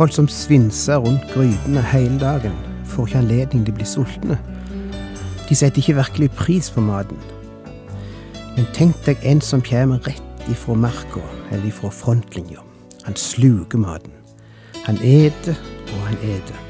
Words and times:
Folk 0.00 0.12
som 0.12 0.28
svinser 0.28 0.96
rundt 0.96 1.26
grytene 1.28 1.82
hele 1.82 2.16
dagen, 2.20 2.54
får 2.88 3.06
ikke 3.06 3.18
anledning 3.18 3.66
til 3.66 3.74
å 3.74 3.76
bli 3.76 3.88
sultne. 3.88 4.38
De 5.44 5.52
setter 5.52 5.82
ikke 5.82 5.98
virkelig 5.98 6.28
pris 6.38 6.70
på 6.72 6.80
maten. 6.80 7.20
Men 8.54 8.70
tenk 8.72 8.96
deg 9.04 9.20
en 9.28 9.44
som 9.44 9.60
kommer 9.60 10.00
rett 10.08 10.48
ifra 10.48 10.72
marka 10.72 11.20
eller 11.50 11.68
ifra 11.68 11.92
frontlinja. 11.92 12.64
Han 13.04 13.20
sluker 13.20 13.84
maten. 13.84 14.16
Han 14.86 14.96
eter 15.04 15.60
og 15.92 16.08
han 16.08 16.16
eter. 16.24 16.69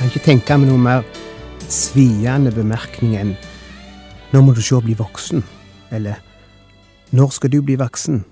Kan 0.00 0.08
ikke 0.08 0.24
tenke 0.24 0.56
meg 0.56 0.70
noe 0.70 0.80
mer 0.80 1.02
sviende 1.68 2.48
bemerkning 2.56 3.18
enn 3.20 3.34
'Nå 4.32 4.40
må 4.40 4.54
du 4.56 4.60
sjå 4.64 4.78
bli 4.80 4.94
voksen', 4.96 5.44
eller 5.92 6.14
'Når 7.12 7.30
skal 7.30 7.52
du 7.52 7.60
bli 7.62 7.76
voksen'? 7.76 8.24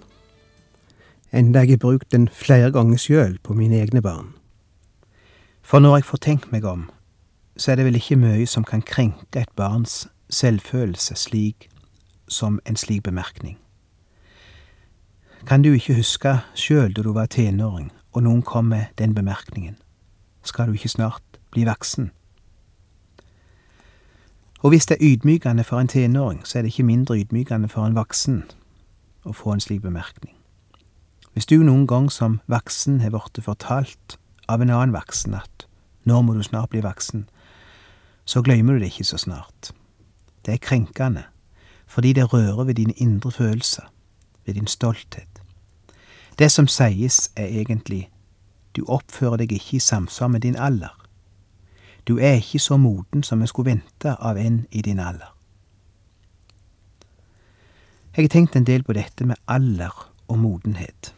Enda 1.33 1.61
jeg 1.61 1.69
har 1.69 1.77
brukt 1.77 2.12
den 2.12 2.28
flere 2.28 2.72
ganger 2.72 2.96
sjøl 2.96 3.39
på 3.42 3.52
mine 3.52 3.77
egne 3.83 4.00
barn. 4.00 4.33
For 5.62 5.78
når 5.78 5.96
jeg 5.96 6.05
får 6.05 6.19
tenkt 6.19 6.52
meg 6.52 6.64
om, 6.64 6.91
så 7.56 7.72
er 7.72 7.77
det 7.77 7.84
vel 7.84 7.96
ikke 7.96 8.16
mye 8.16 8.46
som 8.46 8.64
kan 8.64 8.83
krenke 8.83 9.41
et 9.41 9.52
barns 9.56 10.08
selvfølelse 10.30 11.14
slik 11.16 11.69
som 12.28 12.61
en 12.66 12.77
slik 12.77 13.02
bemerkning. 13.02 13.58
Kan 15.46 15.62
du 15.62 15.72
ikke 15.72 15.94
huske 15.94 16.41
sjøl 16.55 16.96
da 16.96 17.02
du 17.02 17.12
var 17.12 17.27
tenåring, 17.27 17.92
og 18.12 18.22
noen 18.22 18.42
kom 18.42 18.64
med 18.64 18.84
den 18.98 19.14
bemerkningen? 19.14 19.77
Skal 20.42 20.66
du 20.66 20.72
ikke 20.72 20.89
snart 20.89 21.28
bli 21.59 21.67
voksen? 21.67 22.11
Og 24.62 24.70
hvis 24.70 24.87
det 24.87 24.97
er 24.97 25.06
ydmykende 25.12 25.64
for 25.64 25.81
en 25.81 25.89
tenåring, 25.89 26.47
så 26.47 26.59
er 26.59 26.62
det 26.62 26.69
ikke 26.73 26.83
mindre 26.83 27.19
ydmykende 27.19 27.69
for 27.69 27.87
en 27.87 27.95
voksen 27.95 28.42
å 29.25 29.34
få 29.34 29.55
en 29.55 29.62
slik 29.62 29.83
bemerkning. 29.83 30.34
Hvis 31.33 31.47
du 31.47 31.61
noen 31.63 31.86
gang 31.86 32.08
som 32.11 32.41
voksen 32.51 33.01
har 33.01 33.14
blitt 33.14 33.39
fortalt 33.45 34.19
av 34.48 34.63
en 34.63 34.70
annen 34.70 34.95
voksen 34.95 35.36
at 35.39 35.67
nå 36.08 36.23
må 36.23 36.35
du 36.35 36.42
snart 36.42 36.70
bli 36.70 36.83
voksen, 36.83 37.29
så 38.25 38.42
glemmer 38.42 38.75
du 38.75 38.83
det 38.83 38.90
ikke 38.92 39.07
så 39.07 39.19
snart. 39.19 39.70
Det 40.46 40.55
er 40.55 40.63
krenkende, 40.63 41.25
fordi 41.86 42.13
det 42.13 42.33
rører 42.33 42.64
ved 42.64 42.75
dine 42.75 42.92
indre 42.96 43.30
følelser, 43.30 43.86
ved 44.46 44.55
din 44.55 44.67
stolthet. 44.67 45.42
Det 46.39 46.51
som 46.52 46.67
sies, 46.67 47.30
er 47.36 47.46
egentlig 47.46 48.08
du 48.77 48.85
oppfører 48.86 49.36
deg 49.42 49.52
ikke 49.52 49.77
i 49.77 49.83
samsvar 49.83 50.29
med 50.29 50.40
din 50.40 50.57
alder. 50.57 50.95
Du 52.07 52.19
er 52.19 52.39
ikke 52.39 52.59
så 52.59 52.77
moden 52.77 53.23
som 53.23 53.41
jeg 53.41 53.48
skulle 53.48 53.70
vente 53.70 54.14
av 54.14 54.39
en 54.39 54.67
i 54.70 54.83
din 54.83 54.98
alder. 54.98 55.35
Jeg 58.17 58.25
har 58.25 58.29
tenkt 58.29 58.57
en 58.57 58.67
del 58.67 58.83
på 58.83 58.92
dette 58.92 59.25
med 59.25 59.36
alder 59.47 59.95
og 60.29 60.39
modenhet, 60.39 61.14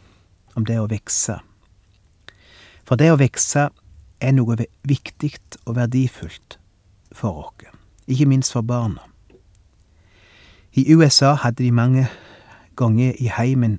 om 0.54 0.64
det 0.64 0.76
å 0.80 0.88
vokse. 0.90 1.38
For 2.84 3.00
det 3.00 3.12
å 3.12 3.18
vokse 3.20 3.68
er 4.20 4.34
noe 4.36 4.56
viktig 4.84 5.38
og 5.64 5.76
verdifullt 5.78 6.58
for 7.12 7.46
oss, 7.46 7.70
ikke 8.06 8.28
minst 8.28 8.52
for 8.52 8.66
barna. 8.66 9.06
I 10.72 10.84
USA 10.94 11.34
hadde 11.34 11.64
de 11.64 11.72
mange 11.72 12.06
ganger 12.76 13.16
i 13.18 13.30
heimen 13.32 13.78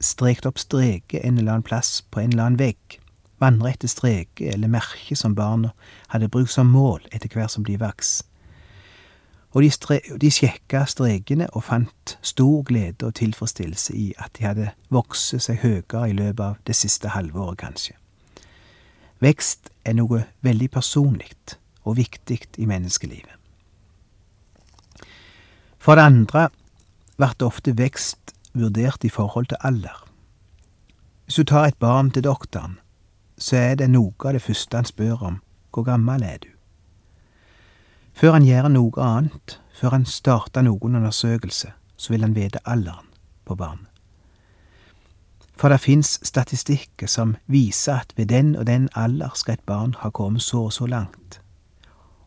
strekt 0.00 0.46
opp 0.46 0.58
streker 0.58 1.20
en 1.22 1.38
eller 1.38 1.52
annen 1.52 1.66
plass 1.66 2.02
på 2.10 2.20
en 2.20 2.32
eller 2.32 2.48
annen 2.48 2.58
vegg 2.58 2.98
vannrette 3.44 3.88
streker 3.90 4.54
eller 4.56 4.72
merker 4.72 5.18
som 5.20 5.36
barna 5.36 5.74
hadde 6.08 6.32
brukt 6.32 6.52
som 6.54 6.72
mål 6.72 7.04
etter 7.12 7.28
hver 7.30 7.52
som 7.52 7.66
de 7.68 7.76
vaks. 7.80 8.22
Og 9.54 9.62
de, 9.62 9.70
stre 9.70 10.00
de 10.18 10.30
sjekka 10.34 10.82
strekene 10.90 11.46
og 11.54 11.68
fant 11.68 12.16
stor 12.26 12.64
glede 12.66 13.06
og 13.06 13.14
tilfredsstillelse 13.20 13.94
i 13.94 14.08
at 14.18 14.34
de 14.34 14.48
hadde 14.48 14.72
vokst 14.90 15.36
seg 15.44 15.62
høyere 15.62 16.08
i 16.10 16.16
løpet 16.16 16.42
av 16.42 16.56
det 16.66 16.74
siste 16.74 17.12
halvåret, 17.14 17.60
kanskje. 17.62 17.94
Vekst 19.22 19.70
er 19.86 19.94
noe 19.94 20.24
veldig 20.42 20.68
personlig 20.74 21.30
og 21.84 21.96
viktig 22.00 22.40
i 22.58 22.66
menneskelivet. 22.66 23.38
For 25.78 25.94
det 25.94 26.08
andre 26.08 26.48
blir 27.20 27.46
ofte 27.46 27.76
vekst 27.78 28.34
vurdert 28.56 29.04
i 29.04 29.12
forhold 29.12 29.52
til 29.52 29.60
alder. 29.60 30.00
Hvis 31.24 31.38
du 31.40 31.44
tar 31.44 31.68
et 31.68 31.78
barn 31.78 32.10
til 32.10 32.24
doktoren, 32.24 32.78
så 33.38 33.56
er 33.56 33.74
det 33.74 33.90
noe 33.90 34.14
av 34.24 34.36
det 34.36 34.42
første 34.42 34.76
han 34.76 34.88
spør 34.88 35.22
om, 35.30 35.40
hvor 35.74 35.86
gammel 35.86 36.22
er 36.22 36.38
du? 36.42 36.50
Før 38.14 38.36
han 38.36 38.46
gjør 38.46 38.68
noe 38.70 39.02
annet, 39.02 39.58
før 39.74 39.96
han 39.96 40.06
starter 40.06 40.62
noen 40.62 41.00
undersøkelse, 41.00 41.72
så 41.96 42.12
vil 42.12 42.22
han 42.22 42.36
vite 42.36 42.62
alderen 42.64 43.10
på 43.44 43.56
barnet. 43.58 43.90
For 45.54 45.70
det 45.70 45.80
fins 45.80 46.18
statistikker 46.26 47.06
som 47.06 47.36
viser 47.46 48.02
at 48.02 48.14
ved 48.16 48.26
den 48.26 48.56
og 48.56 48.66
den 48.66 48.88
alder 48.94 49.34
skal 49.34 49.54
et 49.54 49.66
barn 49.66 49.94
ha 49.98 50.10
kommet 50.10 50.42
så 50.42 50.66
og 50.66 50.72
så 50.72 50.86
langt. 50.86 51.40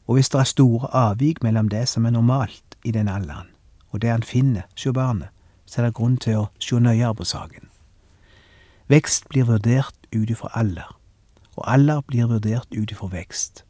Og 0.07 0.15
hvis 0.15 0.29
det 0.29 0.39
er 0.39 0.43
store 0.43 0.87
avvik 0.95 1.43
mellom 1.43 1.69
det 1.69 1.87
som 1.87 2.05
er 2.05 2.15
normalt 2.15 2.77
i 2.83 2.91
den 2.91 3.07
alderen, 3.07 3.47
og 3.91 4.01
det 4.01 4.09
han 4.09 4.23
finner 4.23 4.61
hos 4.71 4.87
barnet, 4.93 5.27
så 5.65 5.81
er 5.81 5.85
det 5.85 5.95
grunn 5.95 6.17
til 6.17 6.37
å 6.37 6.49
se 6.59 6.79
nøyere 6.79 7.15
på 7.15 7.27
saken. 7.27 7.67
Vekst 8.87 9.27
blir 9.27 9.43
vurdert 9.43 9.96
ut 10.15 10.29
ifra 10.29 10.49
alder, 10.53 10.99
og 11.55 11.73
alder 11.73 12.01
blir 12.01 12.27
vurdert 12.27 12.67
ut 12.77 12.91
ifra 12.91 13.07
vekst. 13.07 13.65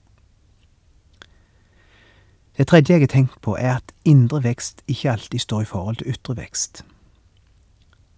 Det 2.58 2.68
tredje 2.68 2.94
jeg 2.94 3.02
har 3.02 3.08
tenkt 3.08 3.42
på, 3.42 3.56
er 3.56 3.76
at 3.76 3.92
indre 4.06 4.44
vekst 4.44 4.82
ikke 4.88 5.12
alltid 5.12 5.40
står 5.40 5.62
i 5.62 5.66
forhold 5.66 5.96
til 5.96 6.08
ytre 6.10 6.38
vekst. 6.38 6.86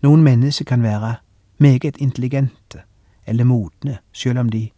Noen 0.01 0.23
mennesker 0.23 0.65
kan 0.65 0.83
være 0.83 1.15
meget 1.57 1.97
intelligente 1.97 2.81
eller 3.27 3.43
modne, 3.43 3.97
selv 4.13 4.39
om 4.39 4.49
de 4.49 4.69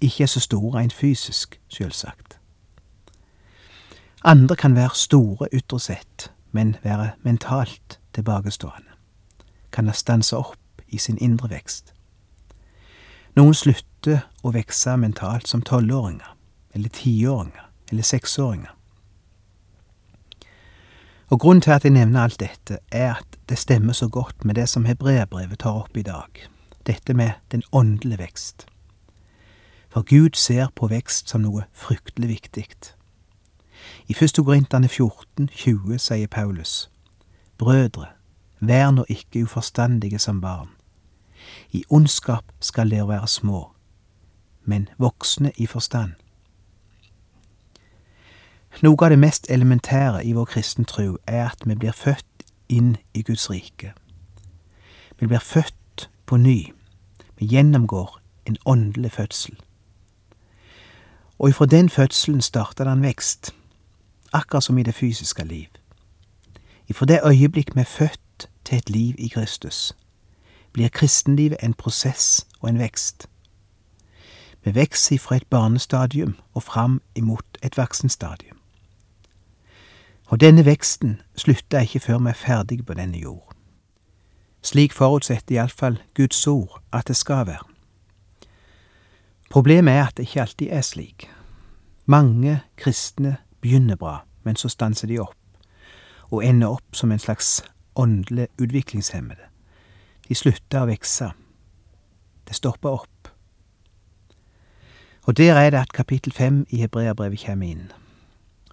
ikke 0.00 0.22
er 0.22 0.26
så 0.26 0.40
store 0.40 0.78
rent 0.78 0.92
fysisk, 0.92 1.60
selvsagt. 1.68 2.38
Andre 4.24 4.56
kan 4.56 4.74
være 4.74 4.90
store 4.94 5.48
ytre 5.52 5.80
sett, 5.80 6.32
men 6.52 6.76
være 6.82 7.10
mentalt 7.22 8.00
tilbakestående. 8.14 8.90
Kan 9.72 9.86
ha 9.86 9.92
stansa 9.92 10.36
opp 10.36 10.82
i 10.88 10.98
sin 10.98 11.18
indre 11.18 11.50
vekst. 11.50 11.94
Noen 13.34 13.54
slutter 13.54 14.20
å 14.46 14.52
vokse 14.54 14.92
mentalt 14.94 15.48
som 15.50 15.62
tolvåringer, 15.66 16.36
eller 16.74 16.92
tiåringer, 16.94 17.64
eller 17.90 18.06
seksåringer. 18.06 18.70
Og 21.34 21.40
grunnen 21.40 21.64
til 21.64 21.74
at 21.74 21.82
jeg 21.82 21.96
nevner 21.96 22.28
alt 22.28 22.38
dette, 22.38 22.78
er 22.92 23.16
at 23.16 23.38
det 23.50 23.58
stemmer 23.58 23.92
så 23.92 24.06
godt 24.08 24.44
med 24.44 24.54
det 24.54 24.68
som 24.70 24.86
hebreerbrevet 24.86 25.64
tar 25.64 25.80
opp 25.80 25.96
i 25.98 26.04
dag, 26.06 26.44
dette 26.86 27.14
med 27.14 27.32
den 27.50 27.64
åndelige 27.72 28.20
vekst. 28.22 28.66
For 29.90 30.06
Gud 30.06 30.38
ser 30.38 30.70
på 30.76 30.86
vekst 30.92 31.34
som 31.34 31.42
noe 31.42 31.66
fryktelig 31.72 32.28
viktig. 32.28 32.68
I 34.06 34.14
1. 34.14 34.38
Korinterne 34.44 34.88
14, 34.88 35.48
20 35.50 35.98
sier 35.98 36.30
Paulus, 36.30 36.90
Brødre, 37.58 38.12
vær 38.60 38.94
nå 38.94 39.04
ikke 39.08 39.42
uforstandige 39.42 40.18
som 40.18 40.40
barn. 40.40 40.70
I 41.72 41.84
ondskap 41.90 42.44
skal 42.60 42.90
dere 42.90 43.08
være 43.08 43.28
små, 43.28 43.70
men 44.64 44.88
voksne 44.98 45.52
i 45.56 45.66
forstand. 45.66 46.12
Noe 48.82 48.98
av 49.06 49.10
det 49.10 49.18
mest 49.18 49.46
elementære 49.50 50.24
i 50.26 50.32
vår 50.32 50.44
kristen 50.50 50.84
tro 50.84 51.18
er 51.26 51.44
at 51.46 51.62
vi 51.64 51.74
blir 51.74 51.92
født 51.94 52.46
inn 52.68 52.96
i 53.14 53.22
Guds 53.22 53.50
rike. 53.50 53.92
Vi 55.20 55.26
blir 55.26 55.38
født 55.38 56.08
på 56.26 56.36
ny. 56.36 56.72
Vi 57.38 57.46
gjennomgår 57.46 58.18
en 58.46 58.56
åndelig 58.66 59.12
fødsel. 59.12 59.60
Og 61.38 61.48
ifra 61.48 61.66
den 61.66 61.88
fødselen 61.90 62.40
starter 62.40 62.84
det 62.84 62.92
en 62.92 63.02
vekst, 63.02 63.54
akkurat 64.32 64.64
som 64.64 64.78
i 64.78 64.82
det 64.82 64.94
fysiske 64.94 65.44
liv. 65.44 65.66
Ifra 66.88 67.06
det 67.06 67.20
øyeblikk 67.24 67.74
vi 67.74 67.80
er 67.80 67.84
født 67.84 68.48
til 68.64 68.78
et 68.78 68.90
liv 68.90 69.14
i 69.18 69.28
Kristus, 69.28 69.96
blir 70.74 70.88
kristenlivet 70.88 71.62
en 71.62 71.74
prosess 71.74 72.46
og 72.60 72.68
en 72.68 72.78
vekst. 72.78 73.28
Vi 74.64 74.74
vokser 74.74 75.18
fra 75.18 75.36
et 75.36 75.46
barnestadium 75.50 76.36
og 76.54 76.62
fram 76.62 77.02
imot 77.14 77.58
et 77.62 77.76
voksenstadium. 77.76 78.58
Og 80.26 80.40
denne 80.40 80.64
veksten 80.64 81.20
slutter 81.36 81.80
ikke 81.80 82.00
før 82.00 82.18
vi 82.18 82.28
er 82.28 82.40
ferdige 82.40 82.82
på 82.82 82.94
denne 82.94 83.18
jord. 83.18 83.52
Slik 84.62 84.92
forutsetter 84.92 85.54
iallfall 85.54 86.00
Guds 86.14 86.46
ord 86.46 86.82
at 86.92 87.08
det 87.08 87.16
skal 87.16 87.46
være. 87.46 87.64
Problemet 89.50 89.94
er 89.94 90.06
at 90.06 90.16
det 90.16 90.22
ikke 90.22 90.40
alltid 90.40 90.68
er 90.70 90.80
slik. 90.80 91.30
Mange 92.06 92.60
kristne 92.76 93.36
begynner 93.60 93.96
bra, 93.96 94.24
men 94.42 94.56
så 94.56 94.68
stanser 94.68 95.08
de 95.08 95.18
opp, 95.18 95.36
og 96.30 96.44
ender 96.44 96.68
opp 96.68 96.96
som 96.96 97.12
en 97.12 97.18
slags 97.18 97.62
åndelig 97.94 98.48
utviklingshemmede. 98.58 99.53
De 100.28 100.34
slutter 100.34 100.84
å 100.84 100.88
vokse. 100.88 101.30
Det 102.44 102.56
stopper 102.56 103.00
opp. 103.00 103.28
Og 105.24 105.36
der 105.36 105.56
er 105.56 105.70
det 105.70 105.80
at 105.80 105.92
kapittel 105.96 106.32
fem 106.32 106.66
i 106.68 106.82
Hebreabrevet 106.82 107.46
kommer 107.46 107.66
inn. 107.66 107.92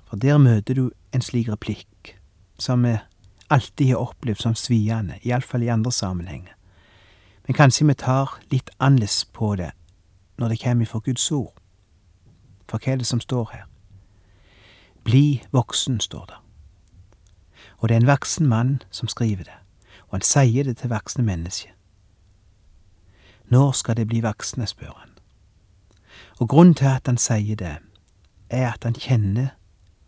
For 0.09 0.19
der 0.19 0.37
møter 0.37 0.75
du 0.75 0.91
en 1.15 1.23
slik 1.23 1.47
replikk, 1.47 2.17
som 2.59 2.83
vi 2.83 2.97
alltid 3.51 3.93
har 3.93 4.03
opplevd 4.03 4.43
som 4.43 4.55
sviende, 4.55 5.19
iallfall 5.23 5.63
i 5.63 5.71
andre 5.71 5.91
sammenhenger. 5.91 6.55
Men 7.47 7.55
kanskje 7.55 7.87
vi 7.87 7.93
tar 7.93 8.35
litt 8.51 8.69
annerledes 8.79 9.25
på 9.33 9.55
det 9.55 9.71
når 10.37 10.49
det 10.49 10.61
kommer 10.63 10.85
fra 10.85 10.99
Guds 10.99 11.31
ord. 11.31 11.53
For 12.67 12.79
hva 12.79 12.93
er 12.93 13.01
det 13.01 13.07
som 13.07 13.19
står 13.19 13.49
her? 13.53 13.65
Bli 15.03 15.41
voksen, 15.51 15.99
står 15.99 16.25
det. 16.29 16.37
Og 17.79 17.89
det 17.89 17.95
er 17.95 18.01
en 18.01 18.11
voksen 18.11 18.47
mann 18.47 18.81
som 18.91 19.07
skriver 19.07 19.43
det, 19.43 19.57
og 20.11 20.17
han 20.19 20.27
sier 20.27 20.67
det 20.67 20.77
til 20.77 20.91
voksne 20.91 21.23
mennesker. 21.23 21.71
Når 23.47 23.71
skal 23.71 23.97
de 23.97 24.05
bli 24.05 24.19
voksne, 24.19 24.67
spør 24.67 24.91
han. 24.97 25.09
Og 26.39 26.49
grunnen 26.49 26.75
til 26.75 26.85
at 26.91 27.07
han 27.07 27.17
sier 27.17 27.55
det, 27.55 27.77
er 28.49 28.73
at 28.73 28.83
han 28.83 28.95
kjenner 28.95 29.53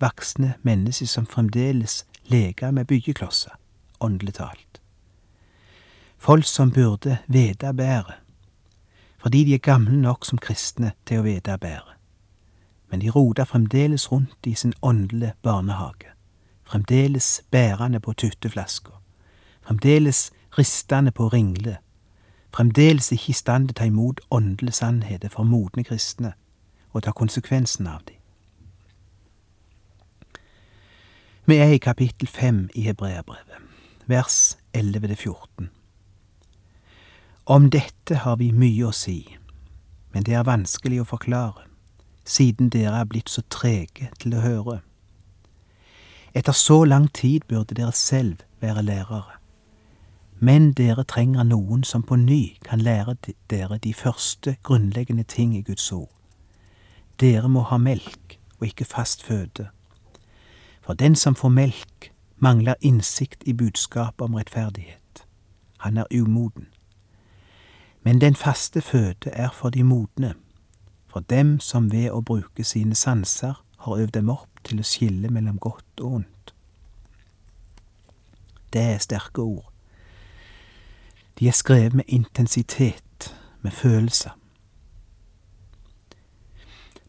voksne 0.03 0.53
mennesker 0.61 1.07
som 1.07 1.25
fremdeles 1.25 2.03
leker 2.27 2.71
med 2.71 2.85
byggeklosser, 2.85 3.55
åndelig 3.99 4.33
talt. 4.33 4.81
Folk 6.17 6.45
som 6.45 6.71
burde 6.71 7.17
vite 7.27 7.73
bedre, 7.73 8.19
fordi 9.17 9.43
de 9.43 9.53
er 9.53 9.63
gamle 9.63 10.01
nok 10.01 10.25
som 10.25 10.39
kristne 10.39 10.91
til 11.05 11.19
å 11.21 11.27
vite 11.27 11.55
bedre. 11.57 11.95
Men 12.91 12.99
de 12.99 13.11
roter 13.11 13.47
fremdeles 13.47 14.11
rundt 14.11 14.47
i 14.47 14.55
sin 14.55 14.73
åndelige 14.81 15.33
barnehage, 15.41 16.11
fremdeles 16.63 17.41
bærende 17.51 17.99
på 17.99 18.13
tutteflaska, 18.13 19.02
fremdeles 19.67 20.31
ristende 20.57 21.11
på 21.11 21.27
ringle, 21.27 21.77
fremdeles 22.55 23.11
ikke 23.11 23.29
i 23.29 23.37
stand 23.37 23.69
til 23.69 23.75
å 23.75 23.79
ta 23.79 23.87
imot 23.89 24.21
åndelige 24.31 24.79
sannheter 24.79 25.29
for 25.33 25.43
modne 25.43 25.83
kristne 25.83 26.33
og 26.93 27.03
ta 27.03 27.11
konsekvensen 27.11 27.87
av 27.87 28.03
dem. 28.07 28.19
Vi 31.45 31.57
er 31.59 31.73
i 31.75 31.77
kapittel 31.77 32.27
fem 32.27 32.69
i 32.75 32.85
Hebreabrevet, 32.87 33.59
vers 34.07 34.57
11-14. 34.77 35.67
Om 37.45 37.69
dette 37.69 38.21
har 38.23 38.37
vi 38.39 38.53
mye 38.55 38.87
å 38.87 38.93
si, 38.95 39.25
men 40.13 40.23
det 40.23 40.37
er 40.37 40.47
vanskelig 40.47 41.01
å 41.01 41.09
forklare, 41.09 41.65
siden 42.23 42.69
dere 42.71 43.01
er 43.01 43.09
blitt 43.09 43.27
så 43.27 43.43
trege 43.51 44.07
til 44.23 44.37
å 44.37 44.43
høre. 44.45 44.77
Etter 46.33 46.55
så 46.55 46.83
lang 46.87 47.09
tid 47.11 47.43
burde 47.49 47.75
dere 47.75 47.91
selv 47.91 48.45
være 48.61 48.85
lærere, 48.87 49.35
men 50.39 50.73
dere 50.73 51.03
trenger 51.03 51.43
noen 51.43 51.83
som 51.83 52.03
på 52.03 52.15
ny 52.15 52.57
kan 52.65 52.81
lære 52.81 53.15
dere 53.49 53.77
de 53.77 53.93
første 53.93 54.55
grunnleggende 54.63 55.23
ting 55.23 55.57
i 55.57 55.61
Guds 55.61 55.91
ord. 55.91 56.11
Dere 57.19 57.49
må 57.49 57.61
ha 57.61 57.77
melk 57.77 58.39
og 58.59 58.67
ikke 58.67 58.85
fast 58.85 59.23
føde 59.23 59.69
for 60.83 60.93
den 60.93 61.15
som 61.15 61.35
får 61.35 61.49
melk, 61.49 62.11
mangler 62.37 62.75
innsikt 62.81 63.43
i 63.45 63.53
budskapet 63.53 64.21
om 64.21 64.33
rettferdighet. 64.33 65.25
Han 65.77 65.97
er 65.97 66.05
umoden. 66.21 66.67
Men 68.01 68.21
den 68.21 68.35
faste 68.35 68.81
føde 68.81 69.29
er 69.29 69.49
for 69.53 69.69
de 69.69 69.83
modne, 69.83 70.33
for 71.07 71.19
dem 71.19 71.59
som 71.59 71.91
ved 71.91 72.11
å 72.11 72.21
bruke 72.21 72.63
sine 72.63 72.95
sanser 72.95 73.63
har 73.77 73.97
øvd 73.97 74.11
dem 74.11 74.29
opp 74.29 74.63
til 74.63 74.79
å 74.79 74.87
skille 74.87 75.31
mellom 75.31 75.59
godt 75.59 76.01
og 76.01 76.13
ondt. 76.13 76.53
Det 78.73 78.81
er 78.81 78.97
sterke 78.97 79.41
ord. 79.41 79.72
De 81.39 81.47
er 81.47 81.51
skrevet 81.51 81.93
med 81.93 82.03
intensitet, 82.07 83.35
med 83.61 83.71
følelser. 83.71 84.37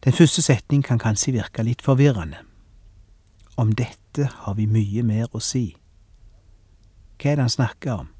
Den 0.03 0.13
første 0.13 0.41
setning 0.41 0.83
kan 0.83 0.99
kanskje 0.99 1.31
virke 1.31 1.63
litt 1.63 1.81
forvirrende. 1.81 2.37
Om 3.57 3.71
dette 3.71 4.29
har 4.31 4.53
vi 4.53 4.65
mye 4.65 5.03
mer 5.03 5.31
å 5.33 5.39
si. 5.39 5.75
Hva 7.17 7.31
er 7.31 7.39
det 7.39 7.45
han 7.45 7.49
snakker 7.49 7.93
om? 7.93 8.11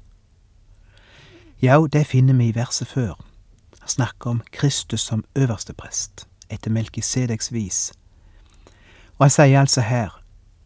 Ja, 1.62 1.78
det 1.92 2.06
finner 2.06 2.34
vi 2.34 2.48
i 2.48 2.54
verset 2.54 2.88
før. 2.88 3.14
Han 3.80 3.88
snakker 3.88 4.30
om 4.30 4.42
Kristus 4.52 5.00
som 5.00 5.24
øverste 5.34 5.72
prest, 5.72 6.26
etter 6.50 6.70
Melkisedeks 6.70 7.52
vis. 7.52 7.92
Og 9.18 9.24
han 9.24 9.30
sier 9.30 9.60
altså 9.60 9.80
her, 9.80 10.10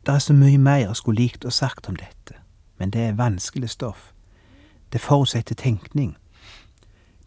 det 0.07 0.15
er 0.15 0.19
så 0.19 0.33
mye 0.33 0.59
mer 0.59 0.77
jeg 0.77 0.97
skulle 0.97 1.21
likt 1.21 1.45
å 1.45 1.53
sagt 1.53 1.89
om 1.89 1.97
dette, 2.01 2.35
men 2.79 2.91
det 2.91 3.11
er 3.11 3.21
vanskelig 3.21 3.71
stoff. 3.71 4.15
Det 4.93 5.01
forutsetter 5.01 5.55
tenkning. 5.55 6.17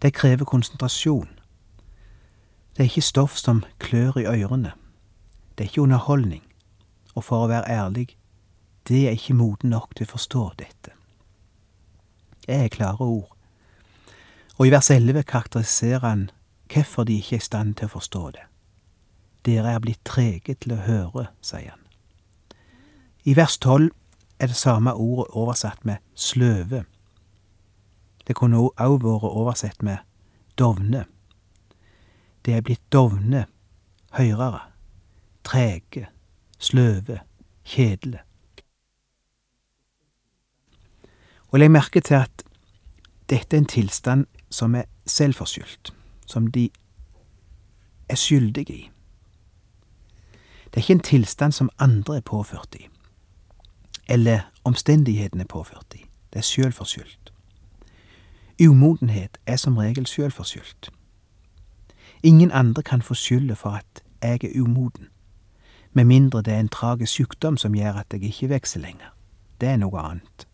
Det 0.01 0.13
krever 0.13 0.45
konsentrasjon. 0.45 1.29
Det 2.73 2.79
er 2.79 2.89
ikke 2.89 3.01
stoff 3.01 3.37
som 3.37 3.63
klør 3.79 4.17
i 4.19 4.25
ørene. 4.25 4.73
Det 5.57 5.63
er 5.63 5.69
ikke 5.69 5.81
underholdning 5.81 6.43
og 7.15 7.23
for 7.23 7.45
å 7.45 7.49
være 7.51 7.69
ærlig, 7.69 8.07
det 8.87 9.07
er 9.07 9.17
ikke 9.17 9.37
moden 9.37 9.73
nok 9.73 9.93
til 9.95 10.07
å 10.07 10.13
forstå 10.13 10.43
dette. 10.59 10.95
Det 12.43 12.55
er 12.55 12.73
klare 12.73 13.05
ord, 13.05 13.29
og 14.57 14.67
i 14.67 14.73
vers 14.73 14.89
11 14.91 15.23
karakteriserer 15.29 16.07
han 16.07 16.25
hvorfor 16.73 17.05
de 17.07 17.19
ikke 17.19 17.37
er 17.37 17.43
i 17.43 17.47
stand 17.47 17.75
til 17.77 17.89
å 17.89 17.93
forstå 17.93 18.23
det. 18.35 18.47
Dere 19.45 19.75
er 19.75 19.83
blitt 19.83 20.01
trege 20.07 20.55
til 20.55 20.75
å 20.75 20.83
høre, 20.83 21.27
sier 21.43 21.73
han. 21.73 21.81
I 23.23 23.35
vers 23.37 23.57
12 23.57 23.91
er 24.39 24.51
det 24.51 24.57
samme 24.59 24.93
ordet 24.93 25.29
oversatt 25.31 25.85
med 25.87 26.01
sløve. 26.15 26.83
Det 28.27 28.35
kunne 28.35 28.57
òg 28.57 29.03
vært 29.03 29.29
oversett 29.29 29.83
med 29.83 29.97
dovne. 30.57 31.05
Det 32.45 32.53
er 32.53 32.61
blitt 32.61 32.83
dovne 32.91 33.45
høyrere, 34.13 34.61
trege, 35.43 36.07
sløve, 36.59 37.19
kjedelig. 37.65 38.21
Og 41.51 41.59
legg 41.59 41.71
merke 41.71 42.01
til 42.01 42.21
at 42.23 42.43
dette 43.29 43.55
er 43.55 43.61
en 43.61 43.69
tilstand 43.69 44.25
som 44.49 44.75
er 44.75 44.87
selvforskyldt, 45.05 45.93
som 46.25 46.47
de 46.47 46.69
er 48.09 48.15
skyldige 48.15 48.73
i. 48.73 48.89
Det 50.65 50.79
er 50.79 50.81
ikke 50.81 50.93
en 50.93 50.99
tilstand 50.99 51.51
som 51.51 51.69
andre 51.79 52.17
er 52.17 52.21
påført 52.25 52.75
i, 52.75 52.87
eller 54.09 54.49
omstendighetene 54.63 55.43
er 55.43 55.47
påført 55.47 55.93
i. 55.95 56.05
Det 56.33 56.39
er 56.39 56.49
sjølforskyldt. 56.49 57.32
Umodenhet 58.69 59.37
er 59.45 59.55
som 59.55 59.77
regel 59.77 60.07
sjølforskyldt. 60.07 60.89
Ingen 62.23 62.51
andre 62.51 62.83
kan 62.83 63.01
få 63.01 63.13
skylda 63.13 63.53
for 63.53 63.69
at 63.69 64.03
jeg 64.21 64.43
er 64.43 64.61
umoden 64.61 65.07
med 65.93 66.03
mindre 66.03 66.41
det 66.41 66.53
er 66.53 66.59
en 66.59 66.69
tragisk 66.69 67.13
sykdom 67.13 67.57
som 67.57 67.75
gjør 67.75 67.93
at 67.93 68.05
jeg 68.13 68.23
ikke 68.23 68.49
vokser 68.49 68.79
lenger. 68.79 69.13
Det 69.61 69.69
er 69.69 69.77
noe 69.77 69.99
annet. 69.99 70.47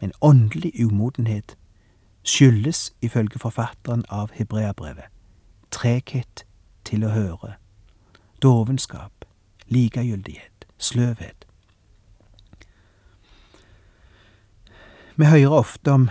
Men 0.00 0.12
åndelig 0.20 0.86
umodenhet 0.86 1.56
skyldes, 2.22 2.94
ifølge 3.02 3.38
forfatteren 3.38 4.04
av 4.08 4.30
Hebreabrevet, 4.32 5.10
treghet 5.70 6.44
til 6.84 7.04
å 7.04 7.10
høre, 7.10 7.54
dovenskap, 8.42 9.24
likegyldighet, 9.66 10.66
sløvhet. 10.78 11.46
Vi 15.16 15.24
hører 15.26 15.50
ofte 15.50 15.90
om 15.90 16.08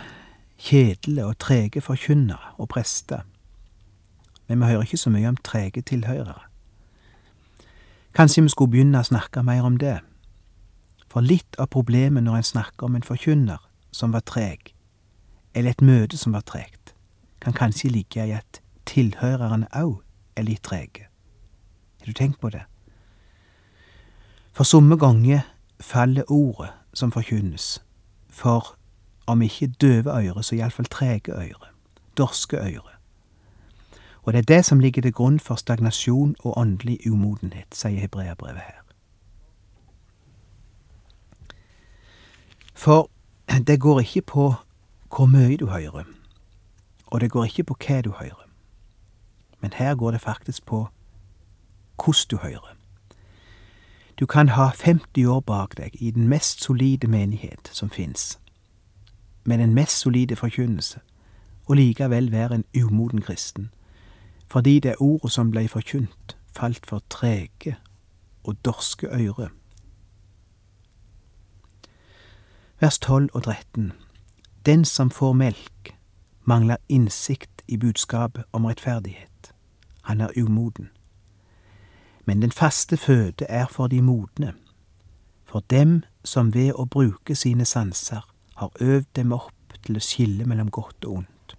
kjedelige 0.57 1.25
og 1.25 1.37
trege 1.39 1.81
forkynnere 1.81 2.53
og 2.57 2.69
prester, 2.69 3.21
men 4.47 4.59
vi 4.59 4.65
hører 4.65 4.81
ikke 4.81 4.97
så 4.97 5.09
mye 5.09 5.27
om 5.27 5.37
trege 5.37 5.81
tilhørere. 5.81 6.41
Kanskje 8.15 8.43
vi 8.43 8.49
skulle 8.49 8.71
begynne 8.71 9.01
å 9.03 9.05
snakke 9.05 9.43
mer 9.43 9.65
om 9.67 9.77
det. 9.77 9.99
For 11.11 11.21
litt 11.21 11.57
av 11.61 11.69
problemet 11.69 12.23
når 12.23 12.39
en 12.39 12.47
snakker 12.51 12.87
om 12.87 12.95
en 12.95 13.05
forkynner 13.05 13.61
som 13.91 14.13
var 14.15 14.25
treg, 14.25 14.73
eller 15.53 15.71
et 15.71 15.81
møte 15.81 16.17
som 16.17 16.33
var 16.33 16.45
tregt, 16.47 16.93
kan 17.41 17.53
kanskje 17.53 17.91
ligge 17.91 18.25
i 18.25 18.33
at 18.33 18.61
tilhørerne 18.89 19.67
òg 19.75 19.99
er 20.35 20.47
litt 20.47 20.63
trege. 20.63 21.07
Har 21.99 22.07
du 22.07 22.13
tenkt 22.13 22.39
på 22.41 22.49
det? 22.49 22.63
For 24.53 24.65
somme 24.65 24.97
ganger 24.97 25.45
faller 25.79 26.25
ordet 26.31 26.71
som 26.93 27.11
forkynnes, 27.11 27.83
for 28.29 28.76
Om 29.27 29.41
ikke 29.41 29.67
døve 29.67 30.23
øyre, 30.23 30.43
så 30.43 30.55
iallfall 30.55 30.85
trege 30.85 31.31
øyre. 31.31 31.67
Dorske 32.17 32.57
øyre. 32.57 32.97
Og 34.23 34.33
det 34.33 34.39
er 34.39 34.55
det 34.55 34.65
som 34.65 34.79
ligger 34.79 35.01
til 35.01 35.13
grunn 35.13 35.39
for 35.39 35.55
stagnasjon 35.55 36.35
og 36.39 36.57
åndelig 36.57 37.11
umodenhet, 37.11 37.75
sier 37.75 37.99
hebreabrevet 37.99 38.59
her. 38.59 38.81
For 42.73 43.09
det 43.67 43.79
går 43.79 43.99
ikke 43.99 44.21
på 44.21 44.53
hvor 45.15 45.25
mye 45.25 45.57
du 45.57 45.65
hører, 45.65 46.03
og 47.07 47.21
det 47.21 47.31
går 47.31 47.43
ikke 47.43 47.63
på 47.63 47.77
hva 47.87 48.01
du 48.01 48.11
hører. 48.11 48.47
Men 49.59 49.73
her 49.73 49.95
går 49.95 50.11
det 50.11 50.21
faktisk 50.21 50.65
på 50.65 50.87
hvordan 52.03 52.27
du 52.31 52.37
hører. 52.37 52.75
Du 54.19 54.25
kan 54.25 54.49
ha 54.49 54.69
50 54.83 55.25
år 55.25 55.39
bak 55.39 55.77
deg 55.77 55.89
i 55.93 56.11
den 56.11 56.27
mest 56.27 56.63
solide 56.63 57.07
menighet 57.07 57.69
som 57.71 57.89
fins, 57.89 58.39
med 59.47 59.57
den 59.57 59.73
mest 59.73 59.99
solide 59.99 60.35
forkynnelse, 60.35 60.99
og 61.65 61.75
likevel 61.75 62.31
være 62.31 62.55
en 62.55 62.65
umoden 62.83 63.21
kristen, 63.21 63.69
fordi 64.47 64.79
det 64.79 64.95
ordet 64.99 65.31
som 65.31 65.51
blei 65.51 65.67
forkynt, 65.67 66.37
falt 66.55 66.85
for 66.85 67.03
trege 67.09 67.77
og 68.43 68.65
dorske 68.65 69.07
øyre. 69.07 69.49
Vers 72.79 72.99
12 72.99 73.29
og 73.33 73.43
13 73.43 73.91
Den 74.65 74.85
som 74.85 75.09
får 75.09 75.33
melk, 75.33 75.97
mangler 76.43 76.77
innsikt 76.89 77.61
i 77.67 77.77
budskapet 77.77 78.43
om 78.51 78.65
rettferdighet. 78.65 79.53
Han 80.01 80.21
er 80.21 80.29
umoden. 80.41 80.89
Men 82.25 82.41
den 82.41 82.51
faste 82.51 82.97
føde 82.97 83.45
er 83.49 83.67
for 83.67 83.87
de 83.87 84.01
modne, 84.01 84.53
for 85.45 85.59
dem 85.59 86.03
som 86.23 86.53
ved 86.53 86.73
å 86.75 86.85
bruke 86.85 87.35
sine 87.35 87.65
sanser 87.65 88.36
har 88.57 88.71
øvd 88.81 89.07
dem 89.15 89.33
opp 89.35 89.77
til 89.85 89.97
å 89.97 90.03
skille 90.03 90.45
mellom 90.49 90.69
godt 90.73 91.05
og 91.05 91.21
ondt. 91.21 91.55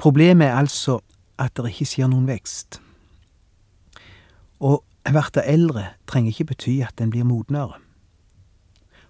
Problemet 0.00 0.48
er 0.48 0.58
altså 0.58 0.98
at 1.38 1.54
det 1.56 1.70
ikke 1.72 1.88
skjer 1.88 2.10
noen 2.10 2.26
vekst. 2.28 2.80
Å 4.60 4.78
verte 5.12 5.44
eldre 5.48 5.90
trenger 6.10 6.32
ikke 6.32 6.50
bety 6.52 6.78
at 6.86 7.00
en 7.00 7.12
blir 7.12 7.26
modnere. 7.28 7.78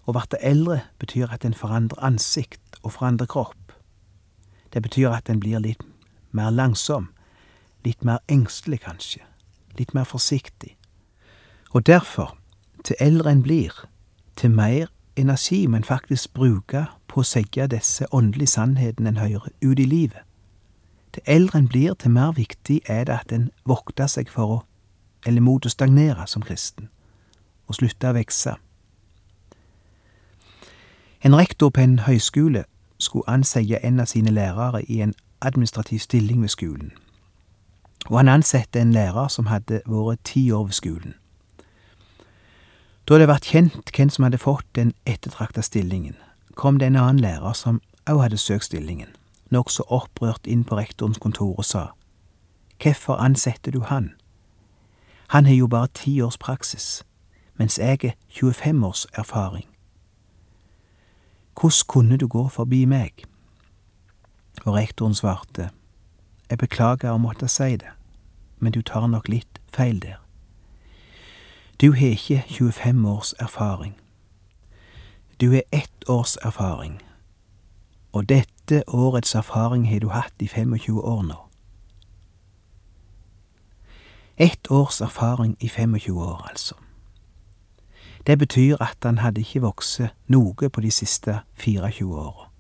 Å 0.05 0.13
verte 0.13 0.41
eldre 0.45 0.83
betyr 1.01 1.33
at 1.33 1.45
en 1.47 1.57
forandrer 1.57 2.03
ansikt 2.05 2.79
og 2.83 2.97
forandrer 2.99 3.31
kropp. 3.31 3.73
Det 4.75 4.83
betyr 4.85 5.15
at 5.15 5.31
en 5.31 5.41
blir 5.41 5.63
litt 5.63 5.83
mer 6.35 6.51
langsom, 6.51 7.09
litt 7.87 8.05
mer 8.05 8.21
engstelig 8.29 8.83
kanskje, 8.85 9.23
litt 9.79 9.95
mer 9.95 10.05
forsiktig. 10.05 10.75
Og 11.73 11.87
derfor, 11.87 12.37
til 12.85 12.99
eldre 13.01 13.33
en 13.33 13.43
blir, 13.43 13.73
til 14.37 14.51
mer 14.51 14.91
energi 15.17 15.67
man 15.67 15.85
faktisk 15.85 16.35
bruker 16.35 16.99
på 17.09 17.21
å 17.21 17.27
segge 17.27 17.67
disse 17.67 18.07
åndelige 18.13 18.55
sannhetene 18.55 19.09
en 19.09 19.23
hører 19.23 19.49
ut 19.63 19.79
i 19.79 19.85
livet. 19.85 20.23
Til 21.13 21.23
eldre 21.27 21.59
en 21.59 21.69
blir, 21.69 21.95
til 21.95 22.11
mer 22.11 22.33
viktig 22.33 22.81
er 22.87 23.05
det 23.05 23.15
at 23.15 23.33
en 23.33 23.51
vokter 23.65 24.07
seg 24.07 24.31
for 24.31 24.57
å, 24.57 24.59
eller 25.27 25.41
mot 25.41 25.67
å 25.67 25.71
stagnere 25.71 26.27
som 26.27 26.43
kristen, 26.43 26.89
og 27.67 27.79
slutte 27.79 28.11
å 28.11 28.17
vokse. 28.19 28.57
En 31.25 31.37
rektor 31.37 31.71
på 31.71 31.81
en 31.81 31.99
høyskole 32.05 32.65
skulle 32.99 33.31
ansette 33.31 33.81
en 33.87 34.01
av 34.01 34.11
sine 34.11 34.31
lærere 34.31 34.83
i 34.83 35.01
en 35.01 35.15
administrativ 35.41 35.99
stilling 35.99 36.43
ved 36.43 36.53
skolen 36.53 36.93
og 38.11 38.17
han 38.17 38.29
ansatte 38.29 38.81
en 38.81 38.93
lærer 38.93 39.29
som 39.29 39.47
hadde 39.47 39.81
vært 39.87 40.25
ti 40.25 40.51
år 40.53 40.65
ved 40.65 40.73
skolen. 40.73 41.15
Da 43.09 43.19
det 43.19 43.29
vart 43.29 43.45
kjent 43.45 43.91
hvem 43.93 44.09
som 44.09 44.25
hadde 44.25 44.41
fått 44.41 44.65
den 44.73 44.95
ettertrakta 45.05 45.61
stillingen, 45.61 46.15
kom 46.57 46.79
det 46.79 46.87
en 46.87 46.97
annen 46.97 47.21
lærer 47.21 47.53
som 47.53 47.83
òg 48.09 48.23
hadde 48.23 48.41
søkt 48.41 48.65
stillingen, 48.71 49.11
nokså 49.53 49.85
opprørt 49.93 50.49
inn 50.49 50.65
på 50.65 50.79
rektorens 50.79 51.21
kontor 51.21 51.53
og 51.59 51.69
sa, 51.69 51.91
Hvorfor 52.81 53.21
ansetter 53.21 53.73
du 53.73 53.83
han? 53.85 54.15
Han 55.29 55.45
har 55.45 55.55
jo 55.55 55.69
bare 55.69 55.93
ti 55.95 56.21
års 56.21 56.39
praksis, 56.39 57.05
mens 57.61 57.79
jeg 57.79 58.05
er 58.05 58.17
25 58.29 58.85
års 58.85 59.07
erfaring. 59.13 59.69
Hvordan 61.61 61.87
kunne 61.89 62.17
du 62.17 62.27
gå 62.27 62.49
forbi 62.49 62.85
meg? 62.85 63.25
Og 64.65 64.75
rektoren 64.75 65.15
svarte, 65.15 65.71
jeg 66.51 66.59
beklager 66.59 67.13
å 67.13 67.21
måtte 67.21 67.49
si 67.49 67.77
det, 67.77 67.93
men 68.59 68.73
du 68.73 68.83
tar 68.83 69.07
nok 69.07 69.29
litt 69.29 69.61
feil 69.73 70.01
der. 70.01 70.24
Du 71.81 71.93
har 71.93 72.07
ikke 72.07 72.45
25 72.49 73.07
års 73.07 73.35
erfaring. 73.39 73.97
Du 75.41 75.51
har 75.51 75.63
ett 75.73 76.09
års 76.09 76.37
erfaring, 76.37 77.03
og 78.13 78.29
dette 78.29 78.83
årets 78.89 79.35
erfaring 79.35 79.89
har 79.89 79.99
du 79.99 80.09
hatt 80.09 80.35
i 80.39 80.47
25 80.47 81.01
år 81.05 81.23
nå. 81.23 81.35
Ett 84.37 84.71
års 84.71 85.01
erfaring 85.01 85.57
i 85.61 85.69
25 85.69 86.19
år, 86.19 86.47
altså. 86.51 86.75
Det 88.27 88.39
betyr 88.39 88.77
at 88.81 88.97
han 89.03 89.19
hadde 89.19 89.41
ikke 89.41 89.61
vokst 89.61 90.01
noe 90.27 90.69
på 90.69 90.81
de 90.81 90.91
siste 90.91 91.41
24 91.57 92.21
åra. 92.21 92.51